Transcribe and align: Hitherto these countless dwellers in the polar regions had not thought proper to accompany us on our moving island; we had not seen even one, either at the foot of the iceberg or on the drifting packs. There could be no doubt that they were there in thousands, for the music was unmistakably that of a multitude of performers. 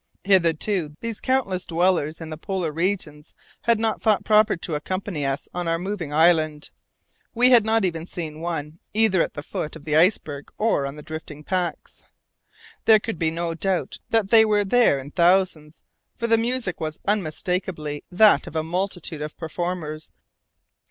Hitherto 0.23 0.95
these 0.99 1.21
countless 1.21 1.67
dwellers 1.67 2.19
in 2.19 2.31
the 2.31 2.35
polar 2.37 2.71
regions 2.71 3.35
had 3.65 3.77
not 3.79 4.01
thought 4.01 4.25
proper 4.25 4.57
to 4.57 4.73
accompany 4.73 5.23
us 5.27 5.47
on 5.53 5.67
our 5.67 5.77
moving 5.77 6.11
island; 6.11 6.71
we 7.35 7.51
had 7.51 7.63
not 7.63 7.83
seen 7.83 8.07
even 8.31 8.39
one, 8.41 8.79
either 8.95 9.21
at 9.21 9.35
the 9.35 9.43
foot 9.43 9.75
of 9.75 9.85
the 9.85 9.95
iceberg 9.95 10.51
or 10.57 10.87
on 10.87 10.95
the 10.95 11.03
drifting 11.03 11.43
packs. 11.43 12.05
There 12.85 12.97
could 12.99 13.19
be 13.19 13.29
no 13.29 13.53
doubt 13.53 13.99
that 14.09 14.31
they 14.31 14.43
were 14.43 14.65
there 14.65 14.97
in 14.97 15.11
thousands, 15.11 15.83
for 16.15 16.25
the 16.25 16.35
music 16.39 16.79
was 16.79 16.99
unmistakably 17.07 18.03
that 18.11 18.47
of 18.47 18.55
a 18.55 18.63
multitude 18.63 19.21
of 19.21 19.37
performers. 19.37 20.09